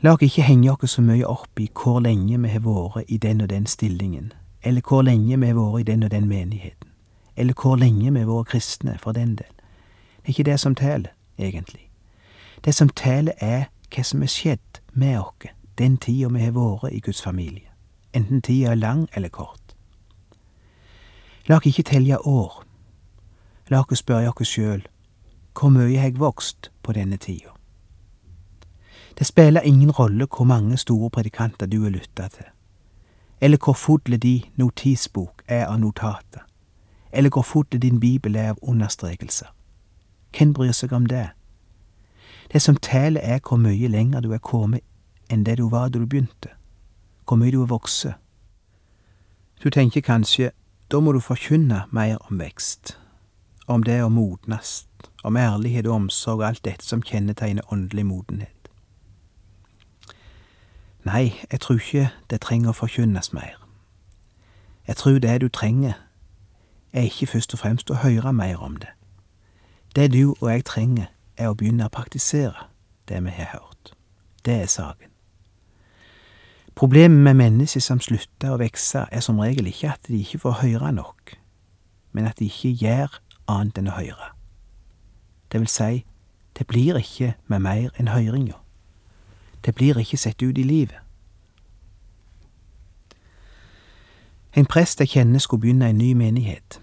La 0.00 0.14
oss 0.14 0.22
ikke 0.22 0.42
henge 0.42 0.72
oss 0.72 0.96
så 0.96 1.02
mye 1.04 1.26
opp 1.28 1.60
i 1.60 1.68
hvor 1.74 2.00
lenge 2.00 2.38
vi 2.40 2.48
har 2.48 2.64
vært 2.64 3.04
i 3.08 3.18
den 3.18 3.40
og 3.40 3.50
den 3.50 3.66
stillingen, 3.66 4.32
eller 4.62 4.82
hvor 4.88 5.02
lenge 5.02 5.40
vi 5.40 5.46
har 5.46 5.54
vært 5.54 5.80
i 5.80 5.92
den 5.92 6.02
og 6.02 6.10
den 6.10 6.28
menigheten, 6.28 6.88
eller 7.36 7.54
hvor 7.62 7.76
lenge 7.76 8.12
vi 8.12 8.18
har 8.18 8.26
vært 8.26 8.46
kristne, 8.46 8.98
for 8.98 9.12
den 9.12 9.36
del. 9.36 9.54
Det 10.16 10.24
er 10.24 10.28
ikke 10.28 10.50
det 10.50 10.60
som 10.60 10.74
teller, 10.74 11.10
egentlig. 11.38 11.90
Det 12.64 12.74
som 12.74 12.88
teller, 12.88 13.32
er 13.40 13.64
hva 13.94 14.04
som 14.04 14.22
er 14.22 14.30
skjedd 14.30 14.80
med 14.92 15.18
oss 15.18 15.50
den 15.78 15.96
tida 15.96 16.28
vi 16.28 16.44
har 16.44 16.52
vært 16.52 16.92
i 16.92 17.00
Guds 17.00 17.22
familie, 17.22 17.70
enten 18.12 18.42
tida 18.42 18.70
er 18.70 18.74
lang 18.74 19.08
eller 19.14 19.28
kort. 19.28 19.74
La 21.48 21.56
oss 21.56 21.66
ikke 21.66 21.82
telle 21.82 22.18
år. 22.26 22.64
La 23.70 23.80
oss 23.80 23.98
spørre 23.98 24.28
oss 24.30 24.48
sjøl 24.48 24.84
hvor 25.60 25.72
mye 25.72 25.98
har 25.98 26.12
jeg 26.12 26.20
vokst 26.20 26.70
på 26.82 26.92
denne 26.92 27.16
tida? 27.16 27.50
Det 29.18 29.26
spiller 29.26 29.60
ingen 29.60 29.90
rolle 29.90 30.26
hvor 30.26 30.44
mange 30.44 30.76
store 30.76 31.10
predikanter 31.10 31.66
du 31.66 31.82
har 31.82 31.90
lytta 31.90 32.28
til, 32.28 32.46
eller 33.40 33.58
hvor 33.58 33.72
fulle 33.72 34.16
de 34.16 34.42
notisbok 34.56 35.42
er 35.48 35.66
av 35.66 35.80
notater, 35.80 36.44
eller 37.12 37.30
hvor 37.30 37.42
fulle 37.42 37.78
din 37.80 38.00
bibel 38.00 38.36
er 38.36 38.48
av 38.48 38.58
understrekelser. 38.62 39.46
Hvem 40.36 40.52
bryr 40.54 40.72
seg 40.72 40.92
om 40.92 41.06
det? 41.06 41.28
Det 42.52 42.62
som 42.62 42.76
teller, 42.76 43.20
er 43.20 43.40
hvor 43.48 43.56
mye 43.56 43.88
lenger 43.88 44.20
du 44.20 44.32
er 44.32 44.38
kommet 44.38 44.84
enn 45.30 45.44
det 45.46 45.58
du 45.58 45.68
var 45.68 45.88
da 45.88 45.98
du 45.98 46.06
begynte, 46.06 46.50
hvor 47.28 47.38
mye 47.38 47.52
du 47.52 47.62
er 47.62 47.70
vokst. 47.70 48.06
Du 49.62 49.70
tenker 49.70 50.00
kanskje, 50.00 50.50
da 50.90 51.00
må 51.00 51.12
du 51.12 51.20
forkynne 51.20 51.84
mer 51.90 52.18
om 52.30 52.38
vekst, 52.38 52.98
om 53.66 53.82
det 53.82 54.00
å 54.02 54.08
modnast, 54.08 54.88
om 55.24 55.36
ærlighet 55.36 55.86
og 55.86 55.94
omsorg 55.94 56.40
og 56.40 56.48
alt 56.48 56.64
dette 56.64 56.84
som 56.84 57.02
kjennetegner 57.02 57.62
åndelig 57.72 58.06
modenhet. 58.06 58.59
Nei, 61.04 61.34
jeg 61.52 61.60
tror 61.60 61.74
ikke 61.80 62.10
det 62.30 62.40
trenger 62.40 62.70
å 62.70 62.76
forkynnes 62.76 63.32
mer. 63.32 63.56
Jeg 64.86 64.96
tror 64.96 65.18
det 65.18 65.40
du 65.40 65.48
trenger, 65.48 65.92
er 66.92 67.06
ikke 67.06 67.26
først 67.26 67.54
og 67.54 67.58
fremst 67.62 67.90
å 67.90 68.00
høre 68.02 68.32
mer 68.32 68.58
om 68.58 68.76
det. 68.76 68.90
Det 69.96 70.12
du 70.12 70.34
og 70.40 70.50
jeg 70.50 70.64
trenger, 70.64 71.06
er 71.36 71.48
å 71.48 71.54
begynne 71.54 71.86
å 71.86 71.92
praktisere 71.92 72.68
det 73.08 73.22
vi 73.24 73.32
har 73.32 73.52
hørt. 73.54 73.94
Det 74.44 74.62
er 74.62 74.66
saken. 74.66 75.08
Problemet 76.74 77.18
med 77.18 77.34
mennesker 77.34 77.80
som 77.80 78.00
slutter 78.00 78.54
å 78.54 78.58
vokse, 78.60 79.06
er 79.10 79.20
som 79.24 79.40
regel 79.40 79.66
ikke 79.70 79.92
at 79.94 80.08
de 80.08 80.20
ikke 80.20 80.38
får 80.44 80.60
høre 80.62 80.92
nok, 80.92 81.34
men 82.12 82.26
at 82.26 82.38
de 82.38 82.48
ikke 82.50 82.74
gjør 82.84 83.20
annet 83.48 83.80
enn 83.80 83.90
å 83.90 83.96
høre. 83.96 84.30
Det 85.52 85.60
vil 85.60 85.68
si, 85.68 86.04
det 86.58 86.66
blir 86.66 86.98
ikke 87.00 87.34
med 87.46 87.64
mer 87.64 87.96
enn 87.98 88.12
høringa. 88.12 88.58
Det 89.64 89.74
blir 89.74 89.98
ikke 89.98 90.16
sett 90.16 90.42
ut 90.42 90.58
i 90.58 90.62
livet. 90.62 90.98
En 94.56 94.66
prest 94.66 95.00
jeg 95.00 95.08
kjenner 95.08 95.38
skulle 95.38 95.60
begynne 95.60 95.88
en 95.88 95.98
ny 95.98 96.12
menighet. 96.12 96.80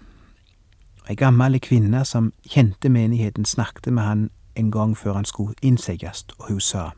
Ei 1.08 1.14
gammel 1.14 1.60
kvinne 1.60 2.04
som 2.04 2.32
kjente 2.48 2.88
menigheten, 2.88 3.44
snakket 3.44 3.92
med 3.92 4.02
han 4.02 4.30
en 4.56 4.70
gang 4.70 4.96
før 4.96 5.12
han 5.12 5.24
skulle 5.24 5.54
innsettes, 5.62 6.26
og 6.38 6.48
hun 6.48 6.60
sa, 6.60 6.90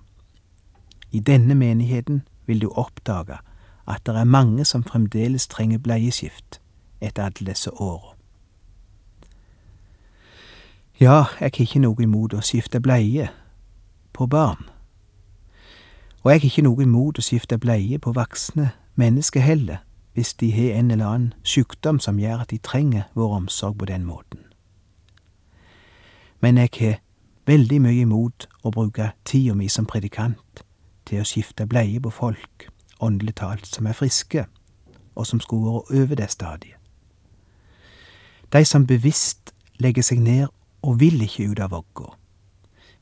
I 1.12 1.20
denne 1.20 1.54
menigheten 1.54 2.22
vil 2.46 2.60
du 2.60 2.68
oppdage 2.68 3.38
at 3.88 4.06
det 4.06 4.16
er 4.16 4.24
mange 4.24 4.64
som 4.64 4.84
fremdeles 4.84 5.46
trenger 5.46 5.78
bleieskift 5.78 6.60
etter 7.00 7.22
alle 7.22 7.46
disse 7.46 7.70
åra. 7.70 8.14
Ja, 11.00 11.24
jeg 11.40 11.50
har 11.56 11.60
ikke 11.60 11.80
noe 11.80 12.02
imot 12.02 12.34
å 12.34 12.42
skifte 12.44 12.80
bleie 12.80 13.30
på 14.12 14.26
barn 14.26 14.68
og 16.22 16.30
jeg 16.30 16.40
har 16.40 16.46
ikke 16.46 16.62
noe 16.62 16.82
imot 16.82 17.18
å 17.18 17.24
skifte 17.24 17.58
bleie 17.58 17.98
på 17.98 18.12
voksne 18.12 18.70
mennesker 19.00 19.40
heller, 19.40 19.80
hvis 20.14 20.34
de 20.34 20.50
har 20.52 20.78
en 20.78 20.90
eller 20.90 21.06
annen 21.06 21.32
sykdom 21.42 22.00
som 22.00 22.18
gjør 22.18 22.42
at 22.44 22.50
de 22.50 22.58
trenger 22.58 23.02
vår 23.14 23.36
omsorg 23.36 23.78
på 23.78 23.84
den 23.84 24.04
måten. 24.04 24.38
men 26.40 26.58
jeg 26.58 26.68
har 26.80 27.00
veldig 27.46 27.80
mye 27.84 28.00
imot 28.00 28.46
å 28.64 28.70
bruke 28.70 29.12
tida 29.24 29.54
mi 29.54 29.68
som 29.68 29.86
predikant 29.86 30.62
til 31.08 31.20
å 31.20 31.26
skifte 31.26 31.66
bleie 31.66 32.00
på 32.00 32.10
folk, 32.10 32.68
åndelig 33.00 33.34
talt, 33.40 33.66
som 33.66 33.86
er 33.86 33.96
friske, 33.96 34.46
og 35.14 35.26
som 35.26 35.40
skulle 35.40 35.72
vært 35.72 35.92
over 36.02 36.20
det 36.20 36.30
stadiet. 36.30 36.76
De 38.52 38.64
som 38.64 38.86
bevisst 38.86 39.52
legger 39.78 40.02
seg 40.02 40.20
ned 40.20 40.48
og 40.82 41.00
vil 41.00 41.20
ikke 41.22 41.50
ut 41.50 41.60
av 41.60 41.74
vogga, 41.74 42.14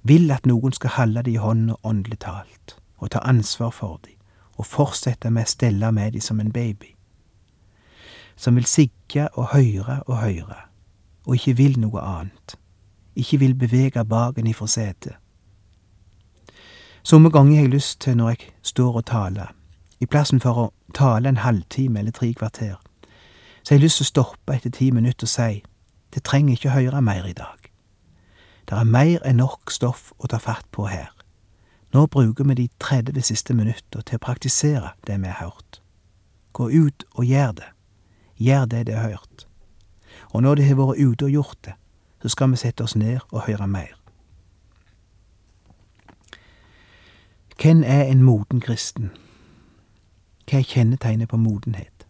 vil 0.03 0.31
at 0.31 0.47
noen 0.47 0.73
skal 0.73 0.97
holde 0.97 1.23
det 1.23 1.37
i 1.37 1.43
hånda 1.43 1.79
åndelig 1.83 2.19
talt, 2.25 2.79
og 2.99 3.11
ta 3.11 3.19
ansvar 3.19 3.71
for 3.71 4.01
dem, 4.05 4.15
og 4.59 4.67
fortsette 4.67 5.31
med 5.31 5.47
å 5.47 5.53
stelle 5.53 5.93
med 5.93 6.13
dem 6.13 6.25
som 6.25 6.41
en 6.41 6.53
baby, 6.53 6.95
som 8.37 8.55
vil 8.55 8.67
sigge 8.67 9.29
og 9.33 9.53
høre 9.53 10.03
og 10.07 10.19
høre, 10.23 10.59
og 11.27 11.35
ikke 11.35 11.57
vil 11.57 11.79
noe 11.81 12.03
annet, 12.03 12.59
ikke 13.17 13.39
vil 13.39 13.55
bevege 13.59 14.05
baken 14.05 14.47
ifra 14.47 14.67
setet. 14.67 15.17
Somme 17.03 17.31
ganger 17.31 17.57
har 17.57 17.63
jeg 17.63 17.73
lyst 17.73 18.01
til, 18.01 18.17
når 18.17 18.29
jeg 18.29 18.51
står 18.63 18.97
og 18.97 19.07
taler, 19.07 19.55
i 20.01 20.07
plassen 20.07 20.41
for 20.41 20.59
å 20.61 20.67
tale 20.95 21.29
en 21.29 21.43
halvtime 21.43 21.99
eller 21.99 22.15
tre 22.15 22.33
kvarter, 22.33 22.77
så 23.63 23.75
har 23.75 23.79
jeg 23.79 23.87
lyst 23.87 24.01
til 24.01 24.07
å 24.07 24.13
stoppe 24.13 24.55
etter 24.55 24.71
ti 24.71 24.91
minutter 24.95 25.27
og 25.27 25.33
si, 25.33 25.63
det 26.15 26.25
trenger 26.25 26.55
ikke 26.55 26.75
høre 26.75 27.03
mer 27.03 27.27
i 27.27 27.35
dag. 27.37 27.71
Det 28.69 28.77
er 28.77 28.85
mer 28.85 29.25
enn 29.27 29.41
nok 29.41 29.73
stoff 29.73 30.13
å 30.19 30.29
ta 30.31 30.39
fatt 30.39 30.67
på 30.73 30.87
her. 30.89 31.11
Nå 31.93 32.07
bruker 32.07 32.45
vi 32.45 32.55
de 32.55 32.69
30 32.79 33.23
siste 33.23 33.55
minutter 33.55 34.03
til 34.05 34.19
å 34.19 34.25
praktisere 34.25 34.93
det 35.07 35.17
vi 35.23 35.31
har 35.31 35.49
hørt. 35.49 35.81
Gå 36.53 36.69
ut 36.69 37.05
og 37.15 37.25
gjør 37.25 37.55
det. 37.57 37.69
Gjør 38.37 38.65
det 38.65 38.87
det 38.87 38.97
har 38.97 39.09
hørt. 39.09 39.47
Og 40.31 40.43
når 40.43 40.55
de 40.55 40.67
har 40.69 40.77
vært 40.77 41.01
ute 41.01 41.25
og 41.25 41.31
gjort 41.31 41.59
det, 41.65 41.75
så 42.23 42.29
skal 42.29 42.51
vi 42.51 42.61
sette 42.61 42.85
oss 42.85 42.97
ned 42.97 43.19
og 43.31 43.47
høre 43.47 43.67
mer. 43.67 43.95
Hvem 47.63 47.83
er 47.83 48.05
en 48.05 48.23
moden 48.23 48.61
kristen? 48.61 49.11
Hva 50.45 50.61
er 50.61 50.69
kjennetegnet 50.69 51.29
på 51.29 51.41
modenhet? 51.41 52.07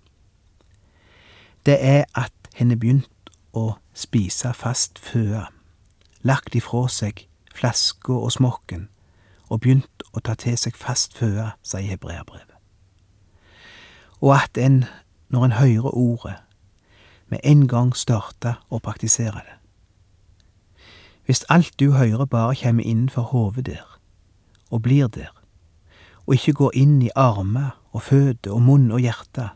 Det 1.66 1.78
er 1.80 2.04
at 2.14 2.34
henne 2.54 2.76
begynt 2.76 3.32
å 3.54 3.78
spise 3.94 4.52
fast 4.54 4.98
føde, 4.98 5.46
lagt 6.22 6.54
ifra 6.54 6.86
seg 6.92 7.26
flaska 7.54 8.12
og 8.12 8.32
smokken 8.32 8.88
og 9.48 9.60
begynt 9.60 10.02
å 10.12 10.20
ta 10.20 10.34
til 10.34 10.56
seg 10.58 10.76
fast 10.76 11.16
føde, 11.18 11.50
sier 11.62 11.88
hebreerbrevet. 11.88 12.56
Og 14.20 14.34
at 14.34 14.58
en, 14.58 14.84
når 15.28 15.44
en 15.44 15.56
hører 15.58 15.94
ordet, 15.94 16.36
med 17.28 17.40
en 17.44 17.66
gang 17.68 17.92
starter 17.96 18.58
å 18.70 18.80
praktisere 18.80 19.42
det. 19.44 19.56
Hvis 21.28 21.44
alt 21.52 21.74
du 21.80 21.92
hører 21.92 22.24
bare 22.24 22.56
kommer 22.56 22.84
innenfor 22.84 23.22
hodet 23.22 23.66
der, 23.66 23.84
og 24.70 24.82
blir 24.82 25.08
der, 25.08 25.32
og 26.26 26.34
ikke 26.34 26.52
går 26.52 26.70
inn 26.74 27.02
i 27.02 27.10
armer 27.16 27.76
og 27.92 28.02
føtter 28.02 28.52
og 28.52 28.62
munn 28.62 28.90
og 28.92 29.00
hjerte, 29.00 29.50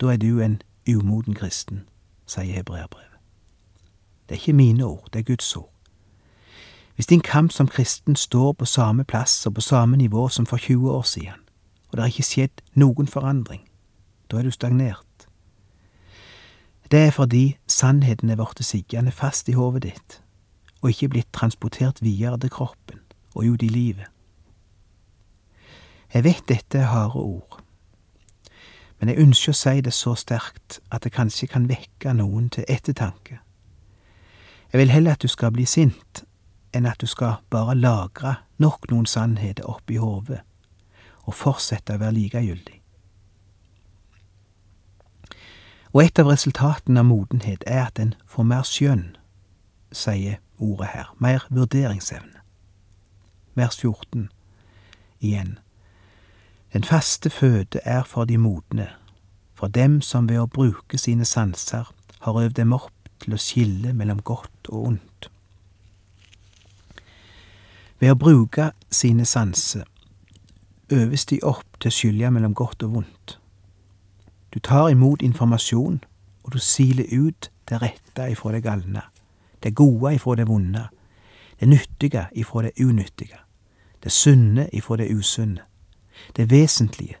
da 0.00 0.12
er 0.12 0.16
du 0.16 0.40
en 0.40 0.60
umoden 0.88 1.34
kristen, 1.34 1.84
sier 2.26 2.54
hebreerbrevet. 2.54 3.18
Det 4.28 4.36
er 4.36 4.40
ikke 4.40 4.52
mine 4.52 4.84
ord, 4.84 5.08
det 5.12 5.18
er 5.18 5.30
Guds 5.30 5.56
ord. 5.56 5.77
Hvis 6.98 7.06
din 7.06 7.20
kamp 7.20 7.52
som 7.52 7.68
kristen 7.68 8.16
står 8.16 8.52
på 8.52 8.64
samme 8.64 9.04
plass 9.04 9.46
og 9.46 9.54
på 9.54 9.60
samme 9.60 9.96
nivå 9.96 10.28
som 10.28 10.46
for 10.46 10.56
20 10.56 10.90
år 10.90 11.02
siden, 11.02 11.40
og 11.88 11.92
det 11.92 12.00
har 12.00 12.06
ikke 12.10 12.22
skjedd 12.22 12.62
noen 12.74 13.06
forandring, 13.06 13.60
da 14.30 14.40
er 14.40 14.42
du 14.42 14.50
stagnert. 14.50 15.28
Det 16.90 16.98
er 16.98 17.14
fordi 17.14 17.56
sannheten 17.70 18.30
er 18.30 18.36
blitt 18.36 18.64
siggende 18.66 19.12
fast 19.14 19.48
i 19.48 19.54
hodet 19.54 19.82
ditt, 19.82 20.18
og 20.82 20.90
ikke 20.90 21.08
blitt 21.08 21.32
transportert 21.32 22.02
videre 22.02 22.38
til 22.38 22.50
kroppen 22.50 22.98
og 23.34 23.46
ut 23.46 23.62
i 23.62 23.68
livet. 23.68 24.10
Jeg 26.14 26.24
vet 26.24 26.48
dette 26.48 26.78
er 26.78 26.90
harde 26.90 27.14
ord, 27.22 27.62
men 28.98 29.08
jeg 29.08 29.22
ønsker 29.22 29.54
å 29.54 29.60
si 29.62 29.80
det 29.86 29.94
så 29.94 30.16
sterkt 30.18 30.80
at 30.90 31.06
det 31.06 31.14
kanskje 31.14 31.46
kan 31.46 31.70
vekke 31.70 32.10
noen 32.12 32.50
til 32.50 32.66
ettertanke. 32.68 33.38
Jeg 34.72 34.80
vil 34.80 34.90
heller 34.90 35.14
at 35.14 35.22
du 35.22 35.28
skal 35.28 35.54
bli 35.54 35.64
sint, 35.64 36.24
enn 36.72 36.86
at 36.86 37.00
du 37.00 37.06
skal 37.06 37.40
bare 37.50 37.74
lagre 37.74 38.36
nok 38.58 38.90
noen 38.90 39.06
sannheter 39.06 39.68
oppi 39.68 39.96
hodet 39.96 40.42
og 41.28 41.36
fortsette 41.36 41.96
å 41.96 42.00
være 42.00 42.16
likegyldig. 42.16 42.78
Og 45.92 46.02
et 46.04 46.20
av 46.20 46.28
resultatene 46.28 47.00
av 47.00 47.08
modenhet 47.08 47.64
er 47.66 47.86
at 47.86 48.00
en 48.00 48.14
får 48.28 48.48
mer 48.48 48.66
skjønn, 48.68 49.06
sier 49.92 50.40
ordet 50.58 50.90
her, 50.92 51.12
mer 51.18 51.46
vurderingsevne. 51.48 52.42
Vers 53.56 53.80
14 53.80 54.28
igjen. 55.20 55.58
Den 56.72 56.84
faste 56.84 57.30
føde 57.30 57.80
er 57.84 58.04
for 58.04 58.28
de 58.28 58.36
modne, 58.38 58.90
for 59.54 59.68
dem 59.68 60.00
som 60.04 60.28
ved 60.28 60.42
å 60.42 60.46
bruke 60.46 61.00
sine 61.00 61.24
sanser 61.24 61.88
har 62.20 62.40
øvd 62.40 62.56
dem 62.60 62.72
opp 62.76 62.92
til 63.18 63.34
å 63.34 63.40
skille 63.40 63.92
mellom 63.96 64.20
godt 64.22 64.68
og 64.70 64.86
ondt. 64.92 65.07
Ved 68.00 68.14
å 68.14 68.18
bruke 68.18 68.70
sine 68.90 69.24
sanser 69.26 69.84
øves 70.90 71.26
de 71.26 71.40
opp 71.42 71.80
til 71.80 71.90
å 71.90 71.94
skylde 71.94 72.30
mellom 72.30 72.54
godt 72.54 72.82
og 72.86 72.94
vondt. 72.94 73.38
Du 74.54 74.60
tar 74.60 74.88
imot 74.88 75.22
informasjon, 75.22 75.98
og 76.44 76.52
du 76.52 76.58
siler 76.58 77.04
ut 77.12 77.50
det 77.68 77.82
rette 77.82 78.30
ifra 78.32 78.52
det 78.52 78.62
galne, 78.62 79.02
det 79.62 79.74
gode 79.74 80.14
ifra 80.14 80.36
det 80.38 80.46
vonde, 80.48 80.86
det 81.60 81.68
nyttige 81.68 82.28
ifra 82.32 82.62
det 82.62 82.72
unyttige, 82.80 83.42
det 84.02 84.12
sunne 84.12 84.68
ifra 84.72 84.96
det 84.96 85.10
usunne, 85.10 85.60
det 86.36 86.50
vesentlige 86.50 87.18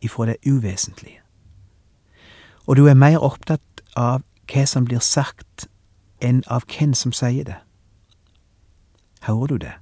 ifra 0.00 0.26
det 0.26 0.36
uvesentlige. 0.46 1.20
Og 2.66 2.76
du 2.76 2.86
er 2.88 2.94
mer 2.94 3.20
opptatt 3.20 3.84
av 3.96 4.24
hva 4.50 4.66
som 4.66 4.84
blir 4.84 5.04
sagt, 5.04 5.68
enn 6.20 6.42
av 6.48 6.64
hvem 6.64 6.94
som 6.94 7.12
sier 7.12 7.44
det. 7.44 7.60
Hører 9.28 9.46
du 9.46 9.56
det? 9.58 9.72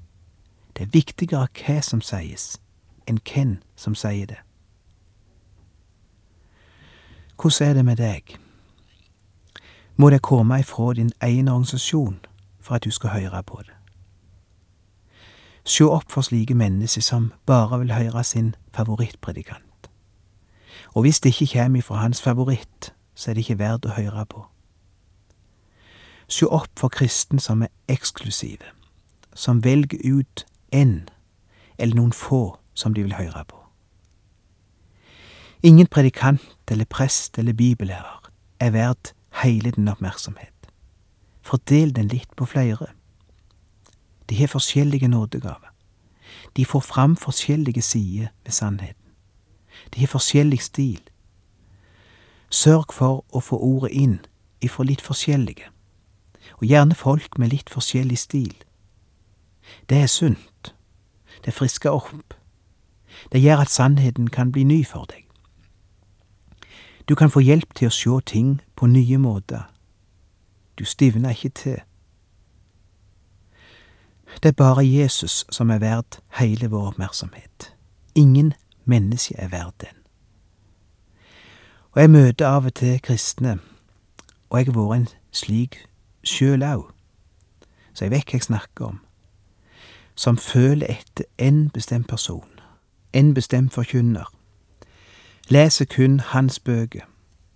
Det 0.76 0.82
er 0.82 0.92
viktigere 0.92 1.48
hva 1.52 1.80
som 1.82 2.00
sies, 2.00 2.61
enn 3.06 3.20
hvem 3.20 3.58
som 3.76 3.94
sier 3.94 4.26
det. 4.26 4.40
Hvordan 7.42 7.68
er 7.68 7.74
det 7.74 7.85
med 7.85 7.96
deg? 7.96 8.37
Må 9.96 10.11
det 10.11 10.22
komme 10.22 10.61
ifra 10.61 10.92
din 10.94 11.12
egen 11.20 11.48
organisasjon 11.48 12.20
for 12.61 12.74
at 12.74 12.85
du 12.85 12.90
skal 12.90 13.11
høre 13.11 13.42
på 13.42 13.61
det? 13.62 13.74
Se 15.64 15.85
opp 15.85 16.11
for 16.11 16.22
slike 16.22 16.54
mennesker 16.54 17.02
som 17.02 17.32
bare 17.46 17.78
vil 17.78 17.92
høre 17.92 18.24
sin 18.24 18.54
favorittpredikant. 18.74 19.90
Og 20.94 21.02
hvis 21.02 21.20
det 21.20 21.40
ikke 21.40 21.58
kommer 21.58 21.78
ifra 21.78 21.94
hans 21.94 22.22
favoritt, 22.22 22.94
så 23.14 23.30
er 23.30 23.35
det 23.35 23.40
ikke 23.40 23.58
verdt 23.58 23.87
å 23.87 23.96
høre 23.96 24.26
på. 24.26 24.46
Se 26.28 26.46
opp 26.46 26.70
for 26.76 26.88
kristen 26.88 27.38
som 27.38 27.62
er 27.62 27.70
eksklusive, 27.88 28.72
som 29.35 29.64
velger 29.64 29.98
ut 30.18 30.46
en 30.72 31.08
eller 31.78 31.96
noen 31.96 32.12
få 32.12 32.58
som 32.74 32.94
de 32.94 33.02
vil 33.02 33.14
høre 33.14 33.44
på. 33.48 33.58
Ingen 35.62 35.87
predikant 35.87 36.70
eller 36.70 36.85
prest 36.85 37.38
eller 37.38 37.52
bibellærer 37.52 38.30
er 38.61 38.70
verdt 38.70 39.14
hele 39.42 39.70
din 39.70 39.88
oppmerksomhet. 39.88 40.72
Fordel 41.42 41.94
den 41.94 42.08
litt 42.08 42.37
på 42.37 42.46
flere. 42.46 42.87
De 44.28 44.35
har 44.38 44.46
forskjellige 44.46 45.08
nådegaver. 45.08 45.70
De 46.56 46.64
får 46.64 46.80
fram 46.80 47.16
forskjellige 47.16 47.82
sider 47.82 48.28
ved 48.44 48.52
sannheten. 48.52 49.12
De 49.94 50.00
har 50.00 50.06
forskjellig 50.06 50.61
stil. 50.61 51.00
Sørg 52.50 52.92
for 52.92 53.24
å 53.32 53.40
få 53.40 53.56
ordet 53.56 53.90
inn 53.90 54.18
ifra 54.61 54.85
litt 54.85 55.00
forskjellige, 55.00 55.70
og 56.61 56.66
gjerne 56.68 56.94
folk 56.94 57.38
med 57.38 57.52
litt 57.54 57.70
forskjellig 57.70 58.18
stil. 58.18 58.54
Det 59.88 59.98
er 59.98 60.07
sunt. 60.07 60.75
Det 61.44 61.55
frisker 61.55 61.90
opp. 61.90 62.35
Det 63.33 63.42
gjør 63.42 63.57
at 63.57 63.70
sannheten 63.70 64.31
kan 64.31 64.53
bli 64.53 64.64
ny 64.64 64.85
for 64.87 65.05
deg. 65.05 65.27
Du 67.09 67.14
kan 67.14 67.31
få 67.31 67.40
hjelp 67.40 67.75
til 67.75 67.90
å 67.90 67.94
sjå 67.94 68.20
ting 68.20 68.61
på 68.77 68.87
nye 68.87 69.18
måter. 69.18 69.66
Du 70.79 70.85
stivner 70.85 71.35
ikke 71.35 71.48
til. 71.48 71.81
Det 74.42 74.48
er 74.48 74.57
bare 74.57 74.87
Jesus 74.87 75.44
som 75.51 75.70
er 75.70 75.79
verd 75.79 76.18
hele 76.38 76.70
vår 76.70 76.87
oppmerksomhet. 76.92 77.75
Ingen 78.14 78.55
menneske 78.85 79.35
er 79.38 79.48
verd 79.48 79.75
den. 79.81 79.98
Og 81.92 82.01
jeg 82.01 82.11
møter 82.11 82.46
av 82.46 82.66
og 82.66 82.75
til 82.75 83.01
kristne, 83.03 83.59
og 84.51 84.59
jeg 84.59 84.66
har 84.66 84.79
vært 84.79 84.96
en 84.96 85.09
slik 85.33 85.77
sjøl 86.25 86.62
au, 86.64 86.87
så 87.92 88.07
jeg 88.07 88.14
vet 88.14 88.31
hva 88.31 88.38
jeg 88.38 88.48
snakker 88.48 88.87
om 88.87 89.01
som 90.14 90.37
føler 90.37 90.87
etter 90.87 91.25
en 91.38 91.70
bestemt 91.70 92.09
person, 92.09 92.48
en 93.12 93.35
bestemt 93.35 93.72
forkynner, 93.72 94.29
leser 95.48 95.85
kun 95.85 96.20
hans 96.20 96.59
bøker, 96.59 97.07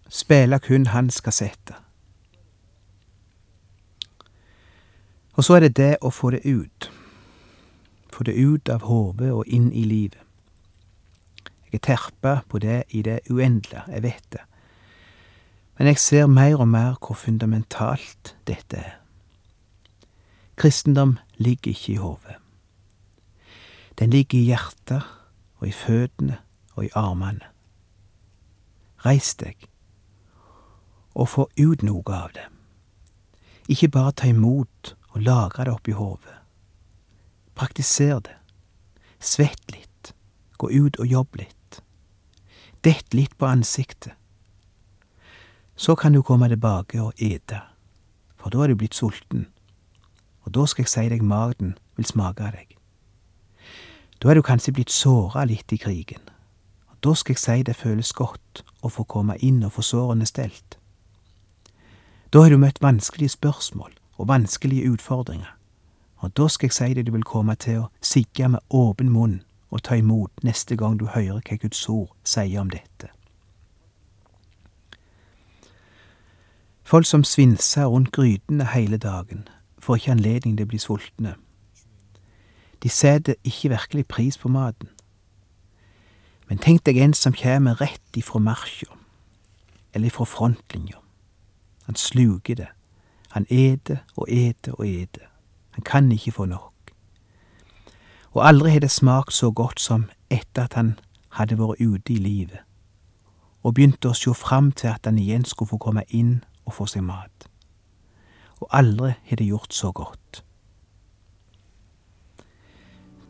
spiller 0.09 0.59
kun 0.59 0.87
hans 0.87 1.21
kassetter. 1.21 1.83
Og 5.33 5.45
så 5.45 5.55
er 5.55 5.61
det 5.61 5.77
det 5.77 5.97
å 6.01 6.11
få 6.11 6.31
det 6.33 6.45
ut. 6.45 6.91
Få 8.13 8.25
det 8.25 8.37
ut 8.41 8.69
av 8.73 8.87
hodet 8.89 9.33
og 9.33 9.45
inn 9.47 9.69
i 9.73 9.85
livet. 9.85 10.23
Jeg 11.67 11.83
er 11.83 11.85
terpa 11.85 12.39
på 12.49 12.59
det 12.59 12.85
i 12.89 13.03
det 13.03 13.21
uendelige, 13.31 13.83
jeg 13.89 14.03
vet 14.03 14.29
det. 14.33 14.41
Men 15.77 15.91
jeg 15.91 15.99
ser 16.01 16.27
mer 16.27 16.57
og 16.57 16.69
mer 16.69 16.97
hvor 16.97 17.19
fundamentalt 17.21 18.37
dette 18.49 18.81
er. 18.81 18.95
Kristendom 20.57 21.19
ligger 21.37 21.71
ikke 21.71 21.93
i 21.93 22.01
hodet. 22.01 22.41
Den 23.99 24.11
ligger 24.11 24.39
i 24.39 24.49
hjertet 24.51 25.03
og 25.57 25.69
i 25.69 25.73
føttene 25.73 26.39
og 26.75 26.85
i 26.85 26.93
armene. 26.95 27.49
Reis 29.05 29.35
deg 29.41 29.69
og 31.17 31.31
få 31.33 31.47
ut 31.57 31.83
noe 31.87 32.13
av 32.13 32.35
det. 32.37 32.45
Ikke 33.73 33.89
bare 33.89 34.13
ta 34.13 34.29
imot 34.29 34.93
og 35.15 35.23
lagre 35.25 35.65
det 35.65 35.73
oppi 35.73 35.95
hodet. 35.97 36.37
Praktiser 37.57 38.21
det. 38.21 38.37
Svett 39.19 39.73
litt. 39.73 40.13
Gå 40.61 40.69
ut 40.71 41.01
og 41.01 41.09
jobb 41.09 41.41
litt. 41.41 41.81
Dett 42.85 43.17
litt 43.17 43.37
på 43.39 43.49
ansiktet. 43.49 44.13
Så 45.77 45.97
kan 45.97 46.13
du 46.13 46.23
komme 46.23 46.49
tilbake 46.49 47.01
og 47.01 47.17
ete, 47.21 47.61
for 48.37 48.53
da 48.53 48.65
er 48.65 48.73
du 48.73 48.79
blitt 48.81 48.97
sulten, 48.97 49.49
og 50.45 50.55
da 50.57 50.65
skal 50.65 50.87
jeg 50.87 50.93
si 50.93 51.05
deg 51.13 51.25
maten 51.25 51.75
vil 51.99 52.09
smake 52.09 52.45
av 52.45 52.57
deg. 52.57 52.76
Da 54.23 54.31
er 54.31 54.35
du 54.35 54.43
kanskje 54.43 54.73
blitt 54.73 54.91
såra 54.91 55.45
litt 55.45 55.73
i 55.73 55.77
krigen, 55.77 56.23
og 56.89 56.97
da 57.05 57.15
skal 57.15 57.37
jeg 57.37 57.43
si 57.43 57.63
det 57.63 57.77
føles 57.77 58.13
godt 58.13 58.63
å 58.83 58.89
få 58.89 59.05
komme 59.05 59.37
inn 59.45 59.63
og 59.65 59.75
få 59.77 59.85
sårene 59.85 60.27
stelt. 60.27 60.79
Da 62.33 62.43
har 62.43 62.51
du 62.51 62.59
møtt 62.59 62.83
vanskelige 62.83 63.37
spørsmål 63.37 63.93
og 64.17 64.29
vanskelige 64.29 64.91
utfordringer, 64.91 65.53
og 66.25 66.33
da 66.37 66.49
skal 66.49 66.67
jeg 66.67 66.79
si 66.79 66.95
det 66.95 67.07
du 67.07 67.13
vil 67.13 67.29
komme 67.29 67.55
til 67.55 67.85
å 67.85 67.91
sigge 68.01 68.49
med 68.49 68.65
åpen 68.71 69.13
munn 69.13 69.43
og 69.71 69.83
ta 69.83 69.99
imot 70.01 70.33
neste 70.43 70.77
gang 70.77 70.97
du 70.99 71.07
hører 71.07 71.43
hva 71.45 71.61
Guds 71.61 71.89
ord 71.89 72.15
sier 72.25 72.61
om 72.61 72.73
dette. 72.73 73.13
Folk 76.87 77.07
som 77.07 77.25
svinser 77.25 77.85
rundt 77.85 78.13
grytene 78.13 78.65
hele 78.73 78.97
dagen, 78.97 79.49
får 79.79 79.97
ikke 79.97 80.13
anledning 80.13 80.57
til 80.57 80.67
å 80.67 80.71
bli 80.71 80.79
sultne. 80.79 81.35
De 82.83 82.89
setter 82.89 83.35
ikke 83.45 83.69
virkelig 83.69 84.07
pris 84.07 84.39
på 84.39 84.49
maten. 84.49 84.89
Men 86.49 86.59
tenk 86.59 86.85
deg 86.87 86.99
en 87.03 87.15
som 87.15 87.35
kommer 87.35 87.81
rett 87.81 88.17
ifra 88.17 88.39
marsja, 88.39 88.93
eller 89.95 90.07
ifra 90.07 90.25
frontlinja. 90.25 91.01
Han 91.87 91.95
sluker 91.95 92.55
det. 92.55 92.69
Han 93.31 93.47
eter 93.51 93.99
og 94.17 94.31
eter 94.31 94.73
og 94.79 94.87
eter. 94.87 95.27
Han 95.71 95.83
kan 95.83 96.13
ikke 96.13 96.33
få 96.33 96.45
nok. 96.45 96.73
Og 98.33 98.49
aldri 98.49 98.71
har 98.71 98.81
det 98.81 98.91
smakt 98.91 99.33
så 99.33 99.51
godt 99.51 99.81
som 99.81 100.09
etter 100.31 100.65
at 100.65 100.75
han 100.75 100.99
hadde 101.37 101.59
vært 101.59 101.81
ute 101.81 102.13
i 102.13 102.17
livet, 102.21 102.63
og 103.63 103.75
begynte 103.75 104.11
å 104.11 104.17
se 104.17 104.33
fram 104.35 104.71
til 104.73 104.93
at 104.93 105.05
han 105.09 105.19
igjen 105.19 105.45
skulle 105.45 105.73
få 105.75 105.79
komme 105.81 106.05
inn 106.09 106.39
og 106.65 106.77
få 106.79 106.87
seg 106.91 107.05
mat. 107.05 107.49
Og 108.61 108.69
aldri 108.73 109.15
har 109.29 109.41
det 109.41 109.49
gjort 109.49 109.75
så 109.75 109.93
godt. 109.93 110.43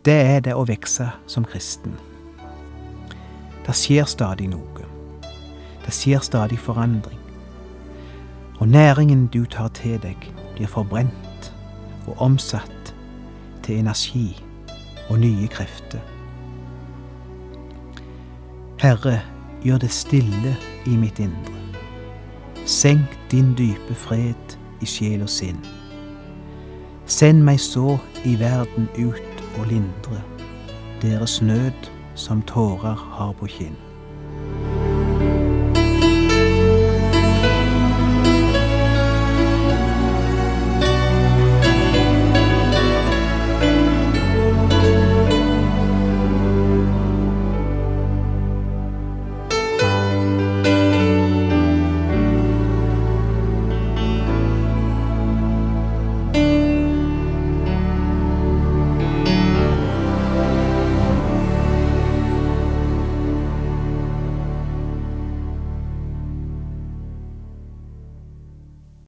Det 0.07 0.15
er 0.15 0.41
det 0.41 0.53
å 0.55 0.63
vokse 0.63 1.09
som 1.27 1.43
kristen. 1.43 1.97
Det 3.67 3.75
skjer 3.75 4.07
stadig 4.07 4.47
noe. 4.53 4.85
Det 5.83 5.95
skjer 5.95 6.23
stadig 6.23 6.61
forandring. 6.63 7.19
Og 8.63 8.69
næringen 8.71 9.27
du 9.35 9.43
tar 9.51 9.73
til 9.75 9.99
deg, 10.05 10.29
blir 10.55 10.71
forbrent 10.71 11.51
og 12.07 12.23
omsatt 12.23 12.95
til 13.67 13.83
energi 13.83 14.29
og 15.11 15.19
nye 15.27 15.51
krefter. 15.51 16.03
Herre, 18.79 19.19
gjør 19.67 19.83
det 19.83 19.91
stille 19.91 20.55
i 20.87 20.95
mitt 20.95 21.19
indre. 21.19 21.59
Senk 22.63 23.19
din 23.31 23.57
dype 23.59 23.95
fred 23.99 24.59
i 24.79 24.87
sjel 24.87 25.27
og 25.27 25.33
sinn. 25.35 25.59
Send 27.11 27.43
meg 27.43 27.59
så 27.63 27.97
i 28.23 28.39
verden 28.39 28.87
ut 28.95 29.36
og 29.59 29.67
lindre 29.67 30.23
deres 31.03 31.43
nød 31.43 31.91
som 32.15 32.43
tårer 32.43 32.95
har 32.95 33.33
på 33.33 33.47
kinn. 33.47 33.86